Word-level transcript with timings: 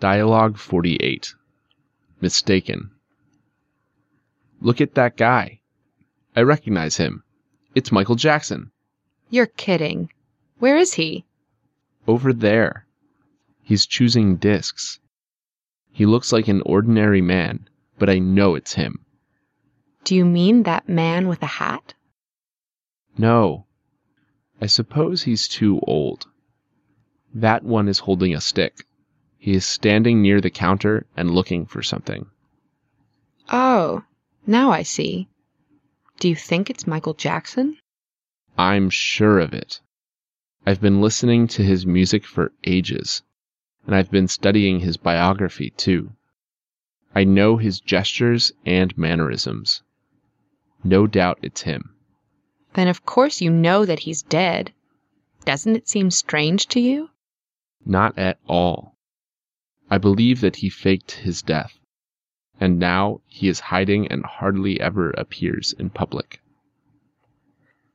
Dialogue 0.00 0.56
48 0.56 1.34
Mistaken. 2.22 2.90
Look 4.62 4.80
at 4.80 4.94
that 4.94 5.18
guy. 5.18 5.60
I 6.34 6.40
recognize 6.40 6.96
him. 6.96 7.22
It's 7.74 7.92
Michael 7.92 8.14
Jackson. 8.14 8.72
You're 9.28 9.44
kidding. 9.44 10.10
Where 10.58 10.78
is 10.78 10.94
he? 10.94 11.26
Over 12.06 12.32
there. 12.32 12.86
He's 13.62 13.84
choosing 13.84 14.36
discs. 14.36 15.00
He 15.92 16.06
looks 16.06 16.32
like 16.32 16.48
an 16.48 16.62
ordinary 16.62 17.20
man, 17.20 17.68
but 17.98 18.08
I 18.08 18.20
know 18.20 18.54
it's 18.54 18.72
him. 18.72 19.04
Do 20.04 20.16
you 20.16 20.24
mean 20.24 20.62
that 20.62 20.88
man 20.88 21.28
with 21.28 21.42
a 21.42 21.60
hat? 21.60 21.92
No. 23.18 23.66
I 24.62 24.66
suppose 24.66 25.24
he's 25.24 25.46
too 25.46 25.78
old. 25.86 26.26
That 27.34 27.64
one 27.64 27.86
is 27.86 27.98
holding 27.98 28.34
a 28.34 28.40
stick. 28.40 28.86
He 29.42 29.54
is 29.54 29.64
standing 29.64 30.20
near 30.20 30.42
the 30.42 30.50
counter 30.50 31.06
and 31.16 31.30
looking 31.30 31.64
for 31.64 31.82
something. 31.82 32.26
Oh, 33.50 34.04
now 34.46 34.70
I 34.70 34.82
see. 34.82 35.28
Do 36.18 36.28
you 36.28 36.36
think 36.36 36.68
it's 36.68 36.86
Michael 36.86 37.14
Jackson? 37.14 37.78
I'm 38.58 38.90
sure 38.90 39.38
of 39.38 39.54
it. 39.54 39.80
I've 40.66 40.82
been 40.82 41.00
listening 41.00 41.48
to 41.48 41.64
his 41.64 41.86
music 41.86 42.26
for 42.26 42.52
ages, 42.64 43.22
and 43.86 43.94
I've 43.94 44.10
been 44.10 44.28
studying 44.28 44.80
his 44.80 44.98
biography 44.98 45.70
too. 45.70 46.12
I 47.14 47.24
know 47.24 47.56
his 47.56 47.80
gestures 47.80 48.52
and 48.66 48.96
mannerisms. 48.98 49.82
No 50.84 51.06
doubt 51.06 51.38
it's 51.40 51.62
him. 51.62 51.94
Then 52.74 52.88
of 52.88 53.06
course 53.06 53.40
you 53.40 53.50
know 53.50 53.86
that 53.86 54.00
he's 54.00 54.20
dead. 54.20 54.74
Doesn't 55.46 55.76
it 55.76 55.88
seem 55.88 56.10
strange 56.10 56.66
to 56.68 56.80
you? 56.80 57.08
Not 57.86 58.18
at 58.18 58.38
all. 58.46 58.98
I 59.92 59.98
believe 59.98 60.40
that 60.40 60.56
he 60.56 60.68
faked 60.68 61.10
his 61.12 61.42
death, 61.42 61.78
and 62.60 62.78
now 62.78 63.22
he 63.26 63.48
is 63.48 63.58
hiding 63.60 64.06
and 64.08 64.24
hardly 64.24 64.80
ever 64.80 65.10
appears 65.10 65.72
in 65.72 65.90
public. 65.90 66.40